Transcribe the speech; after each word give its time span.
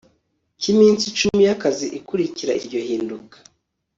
cy 0.59 0.67
iminsi 0.73 1.03
icumi 1.11 1.41
y 1.47 1.51
akazi 1.55 1.85
ikurikira 1.99 2.51
iryo 2.59 2.79
hinduka 2.87 3.37